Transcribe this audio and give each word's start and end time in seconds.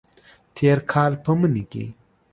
تیر 0.55 0.77
کال 0.91 1.13
په 1.23 1.31
مني 1.39 1.63
کې 1.71 1.85